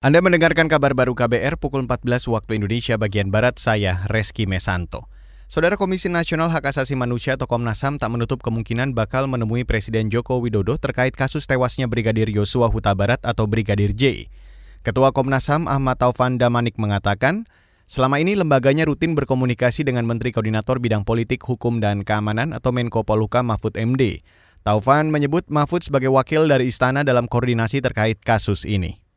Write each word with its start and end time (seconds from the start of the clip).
Anda 0.00 0.24
mendengarkan 0.24 0.64
kabar 0.64 0.96
baru 0.96 1.12
KBR 1.12 1.60
pukul 1.60 1.84
14 1.84 2.24
waktu 2.32 2.56
Indonesia 2.56 2.96
bagian 2.96 3.28
Barat, 3.28 3.60
saya 3.60 4.08
Reski 4.08 4.48
Mesanto. 4.48 5.12
Saudara 5.44 5.76
Komisi 5.76 6.08
Nasional 6.08 6.48
Hak 6.48 6.72
Asasi 6.72 6.96
Manusia 6.96 7.36
atau 7.36 7.44
Komnas 7.44 7.84
HAM 7.84 8.00
tak 8.00 8.08
menutup 8.08 8.40
kemungkinan 8.40 8.96
bakal 8.96 9.28
menemui 9.28 9.68
Presiden 9.68 10.08
Joko 10.08 10.40
Widodo 10.40 10.80
terkait 10.80 11.12
kasus 11.12 11.44
tewasnya 11.44 11.84
Brigadir 11.84 12.32
Yosua 12.32 12.72
Huta 12.72 12.96
Barat 12.96 13.20
atau 13.28 13.44
Brigadir 13.44 13.92
J. 13.92 14.32
Ketua 14.80 15.12
Komnas 15.12 15.52
HAM 15.52 15.68
Ahmad 15.68 16.00
Taufan 16.00 16.40
Damanik 16.40 16.80
mengatakan, 16.80 17.44
selama 17.84 18.24
ini 18.24 18.40
lembaganya 18.40 18.88
rutin 18.88 19.12
berkomunikasi 19.12 19.84
dengan 19.84 20.08
Menteri 20.08 20.32
Koordinator 20.32 20.80
Bidang 20.80 21.04
Politik, 21.04 21.44
Hukum, 21.44 21.76
dan 21.76 22.08
Keamanan 22.08 22.56
atau 22.56 22.72
Menko 22.72 23.04
Polhuka 23.04 23.44
Mahfud 23.44 23.76
MD. 23.76 24.24
Taufan 24.64 25.12
menyebut 25.12 25.52
Mahfud 25.52 25.84
sebagai 25.84 26.08
wakil 26.08 26.48
dari 26.48 26.72
istana 26.72 27.04
dalam 27.04 27.28
koordinasi 27.28 27.84
terkait 27.84 28.16
kasus 28.24 28.64
ini. 28.64 29.09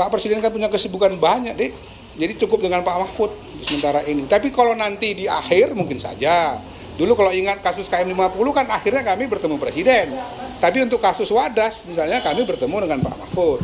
Pak 0.00 0.08
Presiden 0.08 0.40
kan 0.40 0.48
punya 0.48 0.72
kesibukan 0.72 1.12
banyak, 1.20 1.60
deh. 1.60 1.68
Jadi 2.16 2.32
cukup 2.40 2.64
dengan 2.64 2.80
Pak 2.80 2.96
Mahfud 3.04 3.36
sementara 3.60 4.00
ini. 4.08 4.24
Tapi 4.24 4.48
kalau 4.48 4.72
nanti 4.72 5.12
di 5.12 5.28
akhir 5.28 5.76
mungkin 5.76 6.00
saja. 6.00 6.56
Dulu 6.96 7.12
kalau 7.12 7.28
ingat 7.32 7.60
kasus 7.60 7.84
KM50 7.92 8.48
kan 8.56 8.66
akhirnya 8.72 9.04
kami 9.04 9.28
bertemu 9.28 9.60
Presiden. 9.60 10.16
Tapi 10.56 10.88
untuk 10.88 11.04
kasus 11.04 11.28
Wadas 11.28 11.84
misalnya 11.84 12.24
kami 12.24 12.48
bertemu 12.48 12.76
dengan 12.88 12.98
Pak 13.04 13.16
Mahfud. 13.20 13.60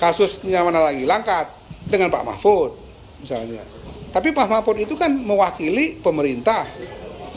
Kasusnya 0.00 0.64
mana 0.64 0.88
lagi? 0.88 1.04
Langkat 1.04 1.52
dengan 1.84 2.08
Pak 2.08 2.24
Mahfud 2.32 2.72
misalnya. 3.20 3.60
Tapi 4.08 4.32
Pak 4.32 4.48
Mahfud 4.48 4.80
itu 4.80 4.96
kan 4.96 5.12
mewakili 5.12 6.00
pemerintah. 6.00 6.64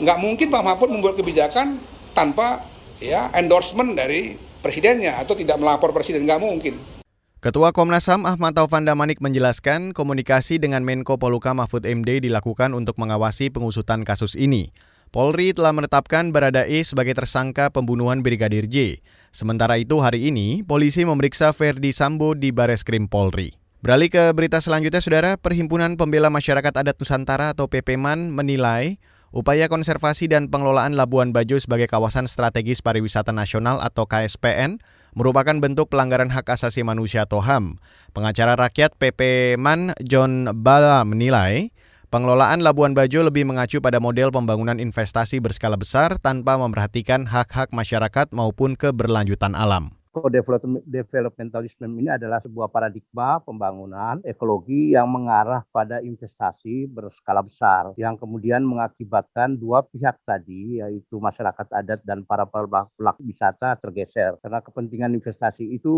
Nggak 0.00 0.18
mungkin 0.24 0.48
Pak 0.48 0.64
Mahfud 0.64 0.88
membuat 0.88 1.20
kebijakan 1.20 1.80
tanpa 2.16 2.64
ya 2.96 3.28
endorsement 3.36 3.92
dari 3.92 4.36
presidennya 4.64 5.20
atau 5.20 5.36
tidak 5.36 5.60
melapor 5.60 5.92
presiden 5.92 6.24
nggak 6.24 6.40
mungkin. 6.40 6.95
Ketua 7.46 7.70
Komnas 7.70 8.10
HAM 8.10 8.26
Ahmad 8.26 8.58
Taufan 8.58 8.82
Damanik 8.82 9.22
menjelaskan 9.22 9.94
komunikasi 9.94 10.58
dengan 10.58 10.82
Menko 10.82 11.14
Poluka 11.14 11.54
Mahfud 11.54 11.86
MD 11.86 12.18
dilakukan 12.18 12.74
untuk 12.74 12.98
mengawasi 12.98 13.54
pengusutan 13.54 14.02
kasus 14.02 14.34
ini. 14.34 14.74
Polri 15.14 15.54
telah 15.54 15.70
menetapkan 15.70 16.34
Baradae 16.34 16.82
sebagai 16.82 17.14
tersangka 17.14 17.70
pembunuhan 17.70 18.26
Brigadir 18.26 18.66
J. 18.66 18.98
Sementara 19.30 19.78
itu 19.78 20.02
hari 20.02 20.26
ini, 20.26 20.66
polisi 20.66 21.06
memeriksa 21.06 21.54
Ferdi 21.54 21.94
Sambo 21.94 22.34
di 22.34 22.50
Bareskrim 22.50 23.06
Polri. 23.06 23.54
Beralih 23.78 24.10
ke 24.10 24.34
berita 24.34 24.58
selanjutnya, 24.58 24.98
Saudara, 24.98 25.38
Perhimpunan 25.38 25.94
Pembela 25.94 26.34
Masyarakat 26.34 26.74
Adat 26.74 26.98
Nusantara 26.98 27.54
atau 27.54 27.70
PPMAN 27.70 28.34
menilai 28.34 28.98
Upaya 29.36 29.68
konservasi 29.68 30.32
dan 30.32 30.48
pengelolaan 30.48 30.96
Labuan 30.96 31.28
Bajo 31.28 31.60
sebagai 31.60 31.90
kawasan 31.90 32.24
strategis 32.24 32.80
pariwisata 32.80 33.36
nasional 33.36 33.84
atau 33.84 34.08
KSPN 34.08 34.80
merupakan 35.16 35.56
bentuk 35.56 35.88
pelanggaran 35.88 36.28
hak 36.28 36.44
asasi 36.44 36.84
manusia 36.84 37.24
atau 37.24 37.40
HAM. 37.40 37.80
Pengacara 38.12 38.54
rakyat 38.54 38.94
PP 39.00 39.56
Man 39.56 39.96
John 40.04 40.52
Bala 40.52 41.02
menilai 41.08 41.72
pengelolaan 42.12 42.60
Labuan 42.60 42.92
Bajo 42.92 43.24
lebih 43.24 43.48
mengacu 43.48 43.80
pada 43.80 43.96
model 43.96 44.28
pembangunan 44.28 44.76
investasi 44.76 45.40
berskala 45.40 45.80
besar 45.80 46.20
tanpa 46.20 46.60
memperhatikan 46.60 47.24
hak-hak 47.24 47.72
masyarakat 47.72 48.30
maupun 48.36 48.76
keberlanjutan 48.76 49.56
alam 49.56 49.95
developmentalisme 50.88 51.84
ini 51.84 52.08
adalah 52.08 52.40
sebuah 52.40 52.72
paradigma 52.72 53.42
pembangunan 53.44 54.22
ekologi 54.24 54.96
yang 54.96 55.10
mengarah 55.10 55.62
pada 55.68 56.00
investasi 56.00 56.88
berskala 56.88 57.44
besar 57.44 57.92
yang 58.00 58.16
kemudian 58.16 58.64
mengakibatkan 58.64 59.58
dua 59.58 59.84
pihak 59.84 60.16
tadi 60.24 60.80
yaitu 60.80 61.20
masyarakat 61.20 61.66
adat 61.68 62.00
dan 62.06 62.24
para 62.24 62.48
pelaku 62.48 63.20
wisata 63.26 63.76
tergeser. 63.76 64.40
Karena 64.40 64.64
kepentingan 64.64 65.12
investasi 65.12 65.68
itu 65.76 65.94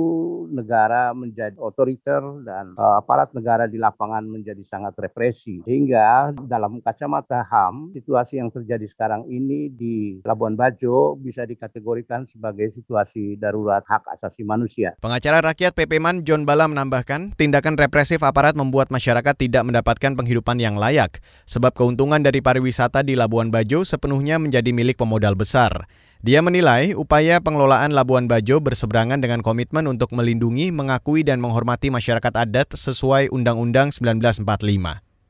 negara 0.51 1.15
menjadi 1.15 1.55
otoriter 1.61 2.21
dan 2.43 2.75
uh, 2.75 2.99
aparat 2.99 3.31
negara 3.37 3.71
di 3.71 3.79
lapangan 3.79 4.25
menjadi 4.27 4.63
sangat 4.67 4.97
represi. 4.99 5.63
Sehingga 5.63 6.33
dalam 6.35 6.83
kacamata 6.83 7.45
HAM 7.47 7.95
situasi 7.95 8.41
yang 8.41 8.51
terjadi 8.51 8.89
sekarang 8.91 9.29
ini 9.29 9.71
di 9.71 10.19
Labuan 10.25 10.57
Bajo 10.57 11.15
bisa 11.15 11.45
dikategorikan 11.45 12.27
sebagai 12.33 12.73
situasi 12.75 13.37
darurat 13.37 13.85
hak 13.85 14.08
asasi 14.13 14.45
manusia. 14.45 14.97
Pengacara 14.99 15.45
rakyat 15.45 15.77
PP 15.77 16.01
Man 16.01 16.25
John 16.25 16.49
Bala 16.49 16.65
menambahkan, 16.69 17.37
tindakan 17.37 17.77
represif 17.77 18.25
aparat 18.25 18.57
membuat 18.57 18.89
masyarakat 18.89 19.35
tidak 19.37 19.63
mendapatkan 19.69 20.17
penghidupan 20.17 20.57
yang 20.59 20.81
layak, 20.81 21.21
sebab 21.45 21.77
keuntungan 21.77 22.25
dari 22.25 22.41
pariwisata 22.41 23.05
di 23.05 23.15
Labuan 23.15 23.53
Bajo 23.53 23.85
sepenuhnya 23.85 24.41
menjadi 24.41 24.73
milik 24.73 24.99
pemodal 24.99 25.37
besar. 25.37 25.87
Dia 26.19 26.43
menilai 26.43 26.99
upaya 26.99 27.39
pengelolaan 27.39 27.95
Labuan 27.95 28.27
Bajo 28.27 28.59
berseberangan 28.59 29.23
dengan 29.23 29.39
komitmen 29.39 29.87
untuk 29.87 30.11
melindungi, 30.11 30.75
mengakui, 30.75 31.23
dan 31.23 31.39
menghormati 31.39 31.95
masyarakat 31.95 32.35
adat 32.35 32.75
sesuai 32.75 33.31
Undang-Undang 33.31 33.95
1945. 33.95 34.43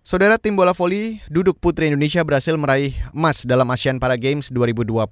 Saudara 0.00 0.40
tim 0.40 0.56
bola 0.56 0.72
voli 0.72 1.20
duduk 1.28 1.60
putri 1.60 1.92
Indonesia 1.92 2.24
berhasil 2.24 2.56
meraih 2.56 2.96
emas 3.12 3.44
dalam 3.44 3.68
Asian 3.68 4.00
Para 4.00 4.16
Games 4.16 4.48
2020. 4.48 5.04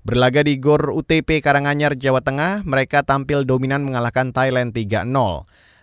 Berlaga 0.00 0.40
di 0.40 0.56
GOR 0.56 0.96
UTP 0.96 1.44
Karanganyar, 1.44 1.92
Jawa 1.92 2.24
Tengah, 2.24 2.64
mereka 2.64 3.04
tampil 3.04 3.44
dominan 3.44 3.84
mengalahkan 3.84 4.32
Thailand 4.32 4.72
3-0. 4.72 5.04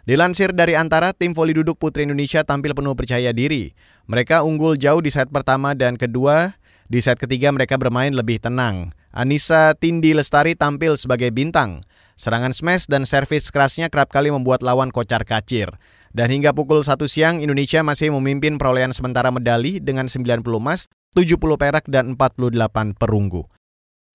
Dilansir 0.10 0.58
dari 0.58 0.74
antara, 0.74 1.14
tim 1.14 1.38
voli 1.38 1.54
duduk 1.54 1.78
putri 1.78 2.02
Indonesia 2.02 2.42
tampil 2.42 2.74
penuh 2.74 2.98
percaya 2.98 3.30
diri. 3.30 3.78
Mereka 4.10 4.42
unggul 4.42 4.74
jauh 4.74 5.06
di 5.06 5.14
set 5.14 5.30
pertama 5.30 5.78
dan 5.78 6.02
kedua, 6.02 6.58
di 6.90 6.98
set 6.98 7.22
ketiga 7.22 7.54
mereka 7.54 7.78
bermain 7.78 8.10
lebih 8.10 8.42
tenang. 8.42 8.90
Anissa 9.14 9.78
Tindi 9.78 10.18
Lestari 10.18 10.58
tampil 10.58 10.98
sebagai 10.98 11.30
bintang. 11.30 11.86
Serangan 12.18 12.58
smash 12.58 12.90
dan 12.90 13.06
servis 13.06 13.54
kerasnya 13.54 13.94
kerap 13.94 14.10
kali 14.10 14.34
membuat 14.34 14.66
lawan 14.66 14.90
kocar 14.90 15.30
kacir. 15.30 15.70
Dan 16.10 16.34
hingga 16.34 16.58
pukul 16.58 16.82
1 16.82 17.06
siang, 17.06 17.38
Indonesia 17.38 17.86
masih 17.86 18.10
memimpin 18.10 18.58
perolehan 18.58 18.98
sementara 18.98 19.30
medali 19.30 19.78
dengan 19.78 20.10
90 20.10 20.42
emas, 20.58 20.90
70 21.14 21.38
perak, 21.62 21.86
dan 21.86 22.18
48 22.18 22.98
perunggu. 22.98 23.46